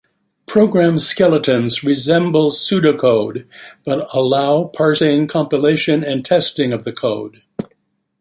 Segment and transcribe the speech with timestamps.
[0.47, 3.45] Program skeletons resemble pseudocode,
[3.85, 7.43] but allow parsing, compilation and testing of the code.